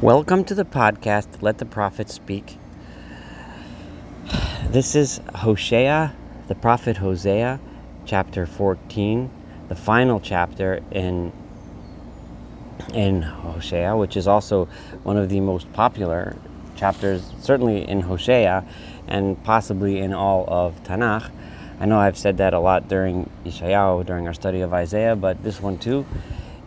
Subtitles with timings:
[0.00, 2.56] Welcome to the podcast, Let the Prophet Speak.
[4.68, 6.14] This is Hosea,
[6.46, 7.58] the prophet Hosea,
[8.06, 9.28] chapter 14,
[9.68, 11.32] the final chapter in
[12.94, 14.66] in Hosea, which is also
[15.02, 16.36] one of the most popular
[16.76, 18.64] chapters, certainly in Hosea
[19.08, 21.28] and possibly in all of Tanakh.
[21.80, 25.42] I know I've said that a lot during Ishayahu, during our study of Isaiah, but
[25.42, 26.06] this one too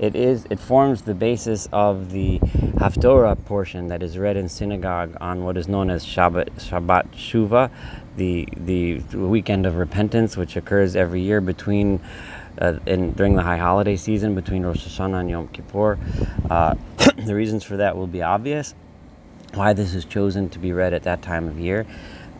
[0.01, 5.15] it is it forms the basis of the Haftorah portion that is read in synagogue
[5.21, 7.69] on what is known as Shabbat Shabbat Shuva,
[8.17, 12.01] the the weekend of repentance, which occurs every year between
[12.57, 15.99] uh, in, during the high holiday season between Rosh Hashanah and Yom Kippur.
[16.49, 16.73] Uh,
[17.25, 18.73] the reasons for that will be obvious.
[19.53, 21.85] Why this is chosen to be read at that time of year.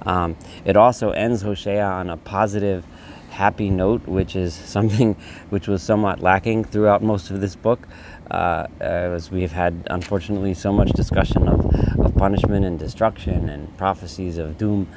[0.04, 0.36] Um,
[0.66, 2.86] it also ends Hosea on a positive
[3.32, 5.16] happy note, which is something
[5.50, 7.88] which was somewhat lacking throughout most of this book.
[8.30, 11.66] Uh, as we've had, unfortunately, so much discussion of,
[12.00, 14.88] of punishment and destruction and prophecies of doom,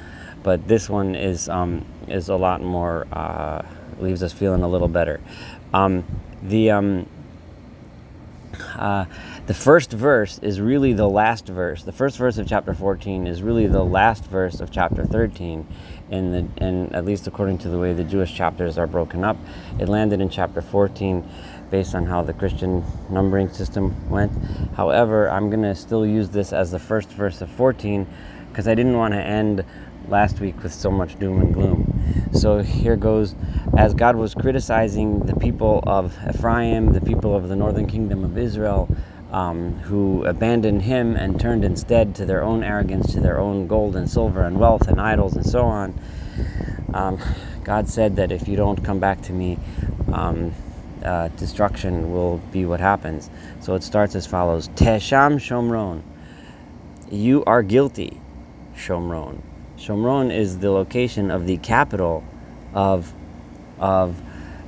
[0.41, 3.61] but this one is um, is a lot more uh,
[3.99, 5.19] leaves us feeling a little better.
[5.73, 6.05] Um,
[6.43, 7.07] the um,
[8.75, 9.05] uh,
[9.47, 11.83] the first verse is really the last verse.
[11.83, 15.67] The first verse of chapter 14 is really the last verse of chapter 13,
[16.11, 19.37] in the and at least according to the way the Jewish chapters are broken up.
[19.79, 21.27] It landed in chapter 14
[21.71, 24.31] based on how the Christian numbering system went.
[24.75, 28.07] However, I'm going to still use this as the first verse of 14
[28.49, 29.65] because I didn't want to end
[30.07, 32.29] last week with so much doom and gloom.
[32.33, 33.35] So here goes
[33.77, 38.37] as God was criticizing the people of Ephraim, the people of the northern kingdom of
[38.37, 38.87] Israel,
[39.35, 43.97] um, who abandoned him and turned instead to their own arrogance, to their own gold
[43.97, 45.99] and silver and wealth and idols and so on.
[46.93, 47.19] Um,
[47.65, 49.59] God said that if you don't come back to me,
[50.13, 50.53] um,
[51.03, 53.29] uh, destruction will be what happens.
[53.59, 56.01] So it starts as follows Tesham Shomron.
[57.11, 58.21] You are guilty,
[58.77, 59.41] Shomron.
[59.77, 62.23] Shomron is the location of the capital
[62.73, 63.13] of,
[63.79, 64.15] of,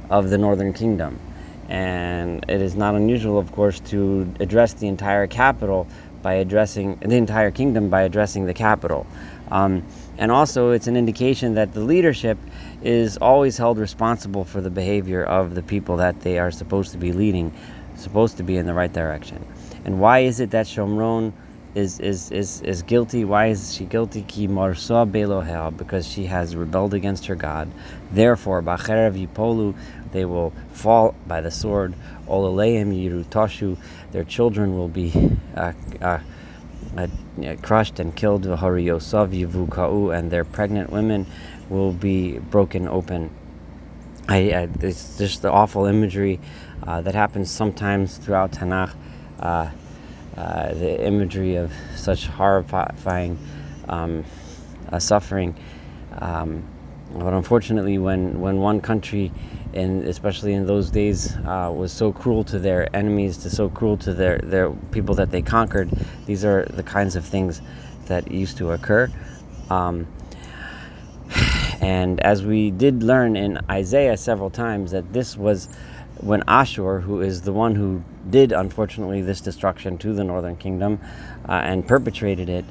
[0.10, 1.22] of the northern kingdom.
[1.70, 5.88] And it is not unusual, of course, to address the entire capital
[6.22, 9.06] by addressing the entire kingdom by addressing the capital.
[9.52, 9.84] Um,
[10.18, 12.38] and also, it's an indication that the leadership
[12.82, 16.98] is always held responsible for the behavior of the people that they are supposed to
[16.98, 17.54] be leading,
[17.96, 19.46] supposed to be in the right direction.
[19.86, 21.34] And why is it that Shomron
[21.78, 23.24] is, is, is, is guilty.
[23.24, 24.24] Why is she guilty?
[24.24, 27.70] Ki belohel, because she has rebelled against her God.
[28.12, 29.76] Therefore, bacherev yipolu,
[30.12, 31.94] they will fall by the sword.
[32.28, 33.78] Olaleim yirutashu,
[34.12, 35.12] their children will be
[35.56, 36.20] uh, uh,
[36.98, 37.08] uh,
[37.62, 38.44] crushed and killed.
[38.44, 41.26] V'hariyosav yivukau, and their pregnant women
[41.70, 43.30] will be broken open.
[44.28, 46.40] I, I, it's just the awful imagery
[46.84, 48.94] uh, that happens sometimes throughout Tanakh.
[49.40, 49.70] Uh,
[50.36, 53.40] uh, the imagery of such horrifying
[53.90, 54.24] um,
[55.00, 55.56] suffering.
[56.20, 56.64] Um,
[57.12, 59.32] but unfortunately, when, when one country,
[59.74, 63.98] and especially in those days, uh, was so cruel to their enemies, to so cruel
[63.98, 65.90] to their, their people that they conquered,
[66.26, 67.62] these are the kinds of things
[68.08, 69.10] that used to occur.
[69.70, 70.08] Um,
[71.82, 75.70] and as we did learn in Isaiah several times, that this was
[76.20, 81.00] when Ashur, who is the one who did unfortunately this destruction to the northern kingdom
[81.48, 82.66] uh, and perpetrated it,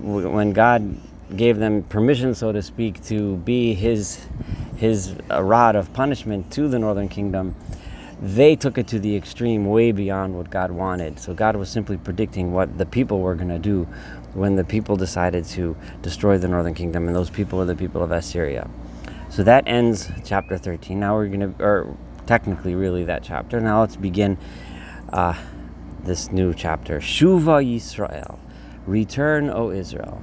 [0.00, 0.96] when God
[1.36, 4.26] gave them permission, so to speak, to be his
[4.76, 7.54] his uh, rod of punishment to the northern kingdom,
[8.22, 11.18] they took it to the extreme, way beyond what God wanted.
[11.18, 13.84] So God was simply predicting what the people were going to do
[14.34, 18.02] when the people decided to destroy the northern kingdom, and those people were the people
[18.02, 18.70] of Assyria.
[19.30, 20.98] So that ends chapter 13.
[20.98, 21.96] Now we're going to, or
[22.26, 23.60] technically really that chapter.
[23.60, 24.38] Now let's begin
[25.12, 25.34] uh,
[26.04, 27.00] this new chapter.
[27.00, 28.38] Shuva Yisrael,
[28.86, 30.22] return, O Israel.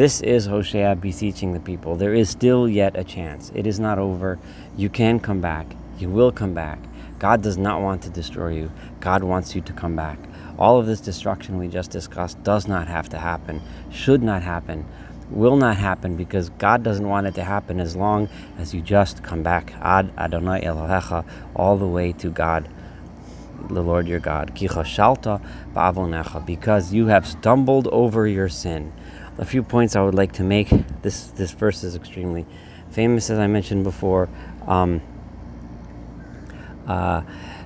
[0.00, 1.94] This is Hosea beseeching the people.
[1.94, 3.52] There is still yet a chance.
[3.54, 4.38] It is not over.
[4.74, 5.66] You can come back.
[5.98, 6.78] You will come back.
[7.18, 8.72] God does not want to destroy you.
[9.00, 10.18] God wants you to come back.
[10.58, 13.60] All of this destruction we just discussed does not have to happen,
[13.90, 14.86] should not happen
[15.28, 19.22] will not happen because God doesn't want it to happen as long as you just
[19.22, 22.68] come back ad Adonai Elohecha all the way to God,
[23.68, 24.54] the Lord your God.
[26.46, 28.92] Because you have stumbled over your sin.
[29.40, 30.68] A few points I would like to make.
[31.00, 32.44] This this verse is extremely
[32.90, 34.28] famous, as I mentioned before.
[34.66, 35.00] Um,
[36.86, 37.22] uh,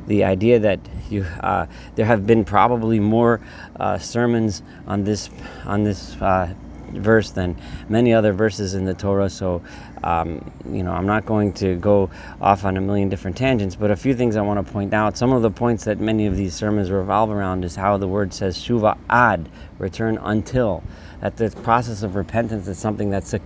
[0.07, 0.79] the idea that
[1.11, 1.67] you uh,
[1.97, 3.41] there have been probably more
[3.75, 5.29] uh, sermons on this
[5.67, 6.55] on this uh,
[6.97, 7.57] verse than
[7.89, 9.31] many other verses in the Torah.
[9.31, 9.63] So,
[10.03, 12.11] um, you know, I'm not going to go
[12.41, 15.17] off on a million different tangents, but a few things I want to point out.
[15.17, 18.33] Some of the points that many of these sermons revolve around is how the word
[18.33, 19.49] says shuva ad,
[19.79, 20.83] return until.
[21.21, 23.41] That the process of repentance is something that's a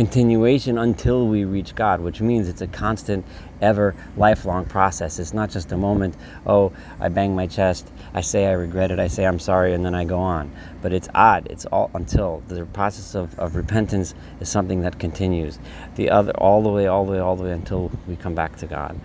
[0.00, 3.22] continuation until we reach God, which means it's a constant,
[3.60, 5.18] ever lifelong process.
[5.18, 6.16] It's not just a moment,
[6.46, 9.84] oh, I bang my chest, I say I regret it, I say I'm sorry, and
[9.84, 10.50] then I go on.
[10.80, 15.58] But it's odd, it's all until the process of, of repentance is something that continues.
[15.96, 18.56] The other all the way, all the way, all the way until we come back
[18.56, 18.98] to God.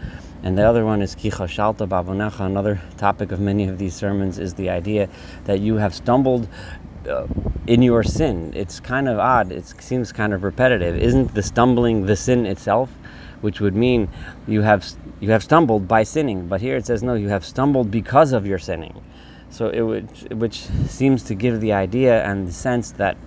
[0.44, 2.42] And the other one is Kicha Shalta Bavonecha.
[2.42, 5.10] Another topic of many of these sermons is the idea
[5.44, 6.48] that you have stumbled
[7.08, 7.28] uh,
[7.68, 8.52] in your sin.
[8.56, 9.52] It's kind of odd.
[9.52, 10.98] It seems kind of repetitive.
[10.98, 12.90] Isn't the stumbling the sin itself?
[13.42, 14.10] Which would mean
[14.48, 14.86] you have
[15.20, 16.48] you have stumbled by sinning.
[16.48, 19.02] But here it says no, you have stumbled because of your sinning.
[19.50, 23.18] So it would, which seems to give the idea and the sense that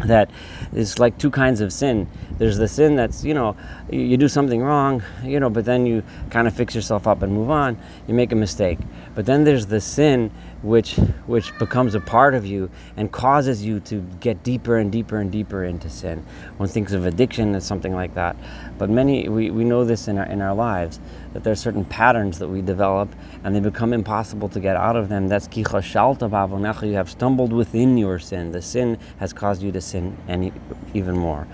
[0.00, 0.30] that
[0.72, 2.08] it's like two kinds of sin.
[2.38, 3.56] There's the sin that's, you know,
[3.90, 7.22] you, you, do something wrong, you know, but then you kind of fix yourself up
[7.22, 7.78] and move on.
[8.06, 8.78] You make a mistake.
[9.14, 10.30] But then there's the sin
[10.62, 15.18] which which becomes a part of you and causes you to get deeper and deeper
[15.18, 16.24] and deeper into sin.
[16.58, 18.36] One thinks of addiction as something like that.
[18.78, 21.00] But many we, we know this in our in our lives,
[21.32, 23.08] that there are certain patterns that we develop
[23.44, 25.28] and they become impossible to get out of them.
[25.28, 28.52] That's kicha shalta you have stumbled within your sin.
[28.52, 30.52] The sin has caused you to sin any
[30.94, 31.46] even more.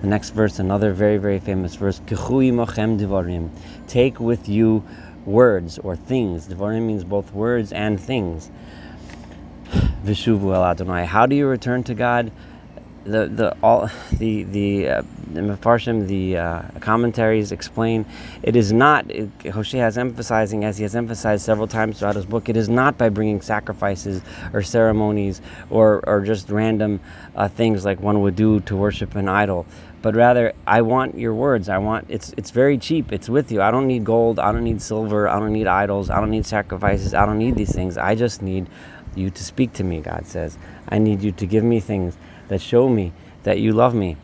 [0.00, 2.00] The next verse, another very, very famous verse,
[3.86, 4.84] Take with you
[5.24, 6.48] words or things.
[6.48, 8.50] Devarim means both words and things.
[10.04, 11.06] Vishuvu el Adonai.
[11.06, 12.30] How do you return to God?
[13.04, 15.02] The the all the the uh,
[15.32, 18.06] the the uh, commentaries explain
[18.42, 19.10] it is not.
[19.10, 22.68] It, Hosea has emphasizing, as he has emphasized several times throughout his book, it is
[22.68, 24.22] not by bringing sacrifices
[24.52, 27.00] or ceremonies or or just random
[27.36, 29.66] uh, things like one would do to worship an idol
[30.04, 31.70] but rather I want your words.
[31.70, 33.10] I want it's it's very cheap.
[33.10, 33.62] It's with you.
[33.62, 34.38] I don't need gold.
[34.38, 35.26] I don't need silver.
[35.26, 36.10] I don't need idols.
[36.10, 37.14] I don't need sacrifices.
[37.14, 37.96] I don't need these things.
[37.96, 38.68] I just need
[39.16, 40.58] you to speak to me, God says.
[40.90, 42.18] I need you to give me things
[42.48, 43.12] that show me
[43.42, 44.16] that you love me.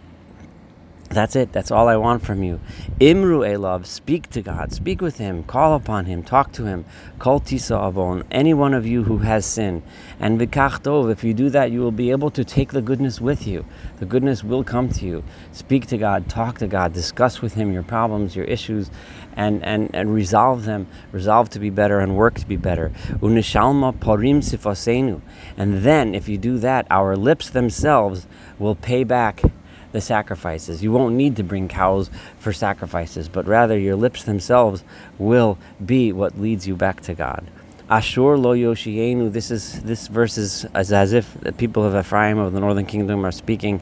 [1.10, 1.52] That's it.
[1.52, 2.60] That's all I want from you.
[3.00, 6.84] Imru Elov, speak to God, speak with Him, call upon Him, talk to Him.
[7.18, 9.82] Kol Tisa Avon, any one of you who has sin.
[10.20, 13.20] And Vikach Tov, if you do that, you will be able to take the goodness
[13.20, 13.66] with you.
[13.98, 15.24] The goodness will come to you.
[15.50, 18.88] Speak to God, talk to God, discuss with Him your problems, your issues,
[19.34, 20.86] and, and, and resolve them.
[21.10, 22.92] Resolve to be better and work to be better.
[23.14, 25.20] Unishalma Parim Sifasenu.
[25.56, 28.28] And then, if you do that, our lips themselves
[28.60, 29.42] will pay back
[29.92, 30.82] the sacrifices.
[30.82, 34.84] You won't need to bring cows for sacrifices, but rather your lips themselves
[35.19, 37.46] will be what leads you back to God.
[37.90, 39.32] Ashur lo yoshienu.
[39.32, 42.87] This is this verse is as, as if the people of Ephraim of the northern
[42.87, 43.81] kingdom are speaking.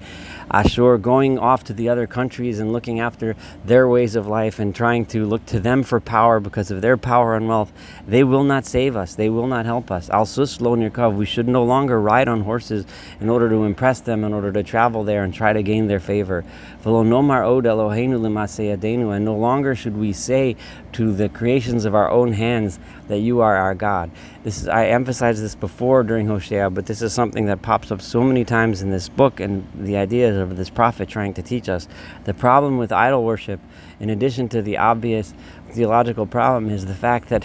[0.50, 4.74] Ashur going off to the other countries and looking after their ways of life and
[4.74, 7.70] trying to look to them for power because of their power and wealth.
[8.06, 9.14] They will not save us.
[9.14, 10.08] They will not help us.
[10.08, 11.14] Al sus lo nirkav.
[11.14, 12.86] We should no longer ride on horses
[13.20, 16.00] in order to impress them, in order to travel there and try to gain their
[16.00, 16.46] favor.
[16.82, 20.56] V'lo nomar od Eloheinu And no longer should we say
[20.92, 24.10] to the creations of our own hands that you are our God.
[24.44, 28.00] This is I emphasized this before during Hosea, but this is something that pops up
[28.00, 31.68] so many times in this book and the ideas of this prophet trying to teach
[31.68, 31.88] us.
[32.24, 33.60] The problem with idol worship,
[34.00, 35.34] in addition to the obvious
[35.70, 37.44] theological problem, is the fact that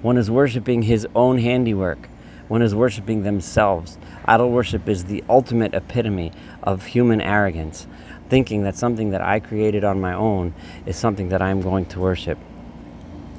[0.00, 2.08] one is worshiping his own handiwork.
[2.48, 3.98] One is worshiping themselves.
[4.24, 7.86] Idol worship is the ultimate epitome of human arrogance,
[8.30, 10.54] thinking that something that I created on my own
[10.86, 12.38] is something that I'm going to worship.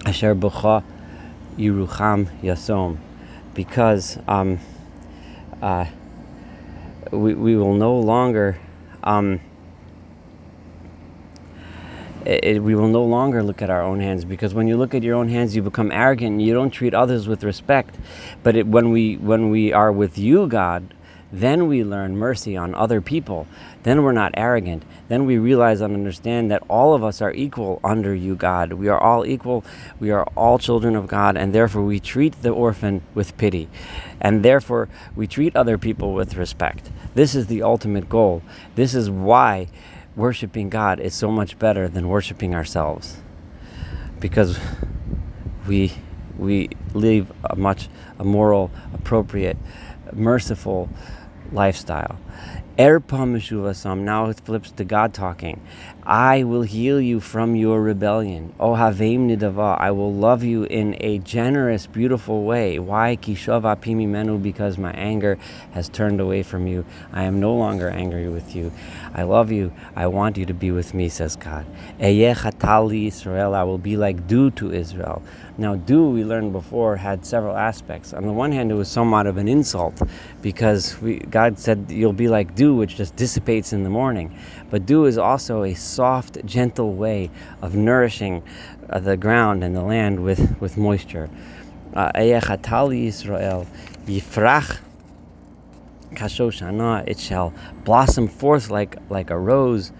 [0.05, 0.83] Asher Bucha
[1.57, 2.97] Yerucham Yasom,
[3.53, 4.59] because um,
[5.61, 5.85] uh,
[7.11, 8.57] we, we will no longer
[9.03, 9.39] um,
[12.25, 14.25] it, we will no longer look at our own hands.
[14.25, 16.93] Because when you look at your own hands you become arrogant and you don't treat
[16.93, 17.95] others with respect.
[18.43, 20.93] But it, when we when we are with you god
[21.31, 23.47] then we learn mercy on other people.
[23.83, 24.83] Then we're not arrogant.
[25.09, 28.73] Then we realize and understand that all of us are equal under you, God.
[28.73, 29.63] We are all equal.
[29.99, 33.69] We are all children of God, and therefore we treat the orphan with pity.
[34.19, 36.89] And therefore we treat other people with respect.
[37.13, 38.41] This is the ultimate goal.
[38.75, 39.67] This is why
[40.15, 43.17] worshiping God is so much better than worshiping ourselves.
[44.19, 44.59] Because
[45.67, 45.93] we
[46.37, 49.57] we live a much a moral, appropriate,
[50.13, 50.89] merciful,
[51.51, 52.17] lifestyle.
[52.77, 53.97] Erpa.
[53.97, 55.61] Now it flips to God talking.
[56.09, 58.51] I will heal you from your rebellion.
[58.59, 59.79] O havim nidava.
[59.79, 62.79] I will love you in a generous, beautiful way.
[62.79, 63.15] Why?
[63.15, 64.39] Kishava pimi menu.
[64.39, 65.37] Because my anger
[65.73, 66.83] has turned away from you.
[67.13, 68.71] I am no longer angry with you.
[69.13, 69.71] I love you.
[69.95, 71.67] I want you to be with me, says God.
[71.99, 73.53] Eyechatali Israel.
[73.53, 75.21] I will be like dew to Israel.
[75.59, 78.13] Now, dew, we learned before, had several aspects.
[78.13, 80.01] On the one hand, it was somewhat of an insult
[80.41, 84.33] because we, God said, You'll be like dew, which just dissipates in the morning.
[84.69, 87.29] But dew is also a soft, gentle way
[87.61, 88.41] of nourishing
[88.89, 91.29] uh, the ground and the land with, with moisture.
[91.93, 93.67] Uh, Eyechatali Israel,
[94.05, 94.79] Yifrach
[96.13, 97.53] Kashoshana, it shall
[97.83, 99.91] blossom forth like, like a rose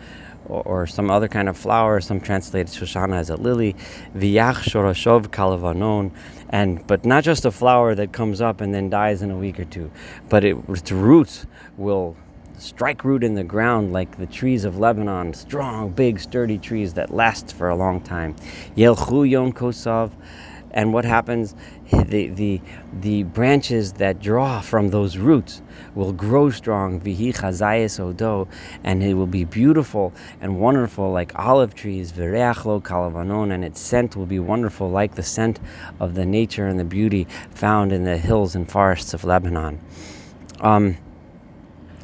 [0.46, 2.00] or, or some other kind of flower.
[2.00, 3.76] Some translate Shoshana as a lily.
[4.16, 6.12] V'yach shoroshov kalavanon.
[6.50, 9.60] And, but not just a flower that comes up and then dies in a week
[9.60, 9.92] or two,
[10.30, 12.16] but it, its roots will
[12.60, 17.10] strike root in the ground like the trees of Lebanon, strong, big, sturdy trees that
[17.10, 18.36] last for a long time.
[18.76, 20.12] Yelchu yon kosav,
[20.72, 21.56] and what happens?
[21.92, 22.62] The, the,
[23.02, 25.64] the branches that draw from those roots
[25.96, 28.48] will grow strong, vihi chazayis odo,
[28.84, 34.16] and it will be beautiful and wonderful like olive trees, vireachlo kalavanon, and its scent
[34.16, 35.60] will be wonderful like the scent
[36.00, 39.80] of the nature and the beauty found in the hills and forests of Lebanon.
[40.62, 40.98] Um,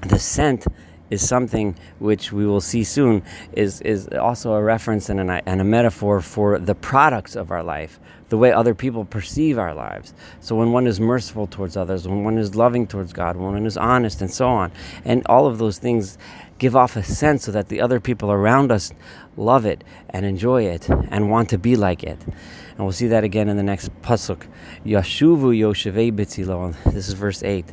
[0.09, 0.65] the scent
[1.11, 3.21] is something which we will see soon
[3.53, 7.61] is, is also a reference and, an, and a metaphor for the products of our
[7.61, 10.15] life, the way other people perceive our lives.
[10.39, 13.65] So when one is merciful towards others, when one is loving towards God, when one
[13.67, 14.71] is honest, and so on,
[15.03, 16.17] and all of those things
[16.57, 18.91] give off a sense so that the other people around us
[19.37, 22.17] love it and enjoy it and want to be like it.
[22.25, 24.47] And we'll see that again in the next pasuk.
[24.85, 26.73] Yashuvu yoshevei bitzilo.
[26.85, 27.71] This is verse eight.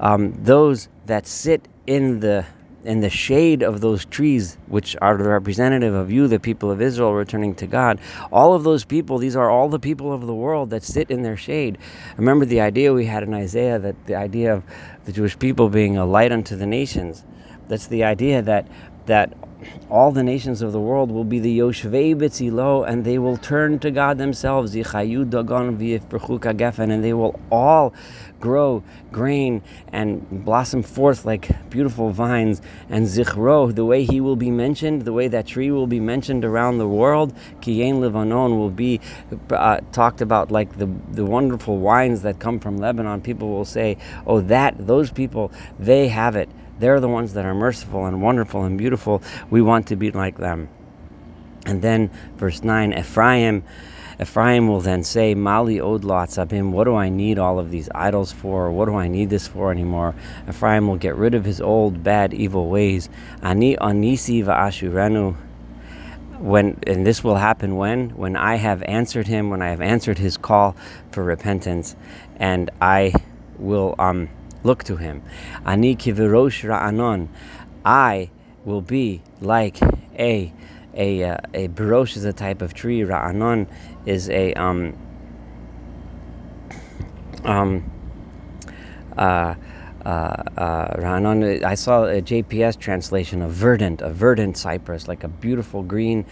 [0.00, 2.46] Um, those that sit in the
[2.84, 6.82] in the shade of those trees, which are the representative of you, the people of
[6.82, 8.00] Israel, returning to God,
[8.32, 11.22] all of those people, these are all the people of the world that sit in
[11.22, 11.78] their shade.
[12.16, 14.64] Remember the idea we had in Isaiah that the idea of
[15.04, 17.24] the Jewish people being a light unto the nations.
[17.68, 18.66] That's the idea that
[19.06, 19.32] that
[19.90, 23.90] all the nations of the world will be the Yoshvei and they will turn to
[23.90, 27.94] God themselves, and they will all
[28.42, 32.60] grow grain and blossom forth like beautiful vines.
[32.90, 36.44] And Zichro, the way he will be mentioned, the way that tree will be mentioned
[36.44, 39.00] around the world, Kiyen Levanon will be
[39.50, 43.22] uh, talked about like the, the wonderful wines that come from Lebanon.
[43.22, 46.50] People will say, oh, that, those people, they have it.
[46.82, 49.22] They're the ones that are merciful and wonderful and beautiful.
[49.50, 50.68] We want to be like them.
[51.64, 53.62] And then verse 9 Ephraim.
[54.20, 56.02] Ephraim will then say, Mali od
[56.50, 56.72] him.
[56.72, 58.72] what do I need all of these idols for?
[58.72, 60.16] What do I need this for anymore?
[60.48, 63.08] Ephraim will get rid of his old, bad, evil ways.
[63.44, 65.36] Ani anisi va'ashurenu.
[66.40, 68.10] When, and this will happen when?
[68.16, 70.74] When I have answered him, when I have answered his call
[71.12, 71.94] for repentance,
[72.38, 73.12] and I
[73.56, 74.28] will um,
[74.62, 75.22] look to him.
[75.64, 77.28] Ani kivirosh ra'anon.
[77.84, 78.30] I
[78.64, 79.80] will be like
[80.18, 80.52] a
[80.94, 83.00] a uh, a barosh is a type of tree.
[83.00, 83.66] Ra'anon
[84.06, 84.96] is a um
[87.44, 87.90] um
[89.16, 89.54] uh
[90.04, 90.08] uh,
[90.56, 95.84] uh, Ra'anon, I saw a JPS translation of verdant, a verdant cypress, like a beautiful
[95.84, 96.26] green,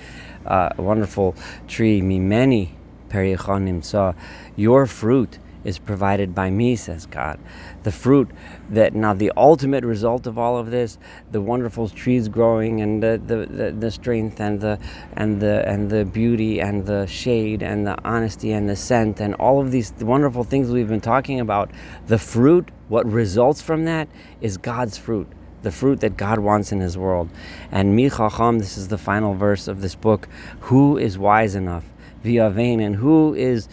[0.44, 1.36] uh, wonderful
[1.68, 2.00] tree.
[2.00, 2.70] Mimeni
[3.08, 4.14] perichonim saw
[4.56, 7.38] your fruit is provided by me, says God.
[7.82, 8.30] The fruit
[8.70, 10.98] that now the ultimate result of all of this,
[11.30, 14.78] the wonderful trees growing and the, the, the, the, strength and the
[15.14, 19.34] and the and the beauty and the shade and the honesty and the scent and
[19.34, 21.70] all of these wonderful things we've been talking about,
[22.06, 24.08] the fruit, what results from that
[24.40, 25.28] is God's fruit
[25.62, 27.28] the fruit that God wants in His world.
[27.70, 30.26] And Mi Chacham, this is the final verse of this book.
[30.60, 31.84] Who is wise enough?
[32.22, 33.68] Via vain, and who is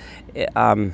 [0.56, 0.94] um,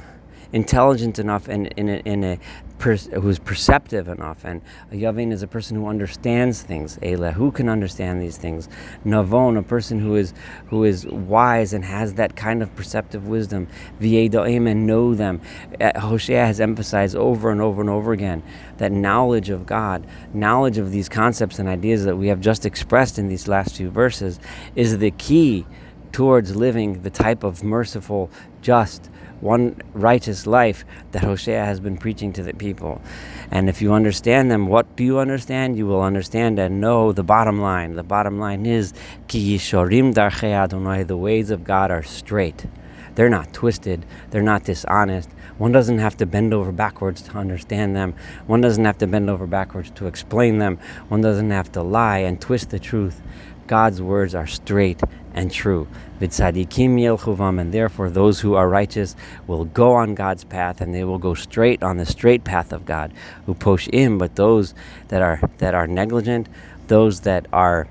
[0.53, 2.39] intelligent enough and in a, in a
[2.79, 4.43] who's perceptive enough.
[4.43, 6.98] And Yavin is a person who understands things.
[6.98, 8.67] Eile, who can understand these things?
[9.05, 10.33] Navon, a person who is
[10.67, 13.67] who is wise and has that kind of perceptive wisdom.
[14.01, 15.41] V'yedoim, and know them.
[15.79, 18.43] Uh, Hosea has emphasized over and over and over again
[18.77, 23.17] that knowledge of God, knowledge of these concepts and ideas that we have just expressed
[23.17, 24.39] in these last few verses,
[24.75, 25.65] is the key
[26.13, 29.10] towards living the type of merciful, just,
[29.41, 33.01] one righteous life that Hosea has been preaching to the people.
[33.51, 35.77] And if you understand them, what do you understand?
[35.77, 37.96] You will understand and know the bottom line.
[37.96, 38.93] The bottom line is
[39.27, 42.65] Ki Yishorim Darchei Adonai, the ways of God are straight.
[43.15, 45.29] they're not twisted, they're not dishonest.
[45.58, 48.15] One doesn't have to bend over backwards to understand them.
[48.48, 50.79] One doesn't have to bend over backwards to explain them.
[51.10, 53.22] One doesn't have to lie and twist the truth.
[53.67, 55.01] God's words are straight
[55.34, 55.88] and true.
[56.20, 59.15] Vitzadikim yelchuvam, and therefore those who are righteous
[59.48, 62.86] will go on God's path, and they will go straight on the straight path of
[62.86, 63.12] God.
[63.46, 64.74] Who push in, but those
[65.08, 66.48] that are that are negligent,
[66.88, 67.88] those that are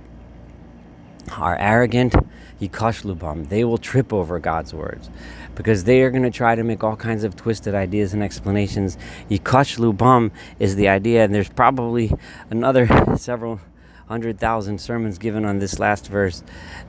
[1.31, 2.15] are arrogant,
[2.61, 5.11] yikash lubam, they will trip over God's words
[5.55, 8.97] because they are going to try to make all kinds of twisted ideas and explanations.
[9.31, 12.13] Yikash lubam is the idea, and there's probably
[12.51, 13.61] another several
[14.09, 16.43] hundred thousand sermons given on this last verse.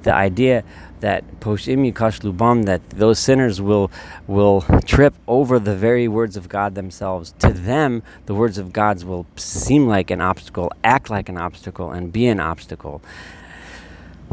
[0.03, 0.63] The idea
[0.99, 3.91] that that those sinners will
[4.27, 7.33] will trip over the very words of God themselves.
[7.39, 11.91] To them, the words of God's will seem like an obstacle, act like an obstacle,
[11.91, 13.01] and be an obstacle.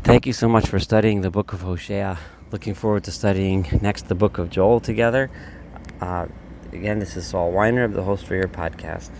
[0.02, 2.18] Thank you so much for studying the book of Hosea.
[2.52, 5.30] Looking forward to studying next the book of Joel together.
[6.00, 6.26] Uh,
[6.72, 9.10] again, this is Saul Weiner of the Host for Your podcast.